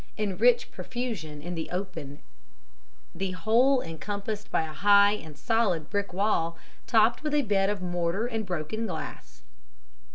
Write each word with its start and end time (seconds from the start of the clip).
in 0.17 0.35
rich 0.35 0.71
profusion 0.71 1.43
in 1.43 1.53
the 1.53 1.69
open, 1.69 2.17
the 3.13 3.29
whole 3.33 3.83
encompassed 3.83 4.49
by 4.49 4.63
a 4.63 4.73
high 4.73 5.11
and 5.11 5.37
solid 5.37 5.91
brick 5.91 6.11
wall, 6.11 6.57
topped 6.87 7.21
with 7.21 7.35
a 7.35 7.43
bed 7.43 7.69
of 7.69 7.83
mortar 7.83 8.25
and 8.25 8.47
broken 8.47 8.87
glass. 8.87 9.43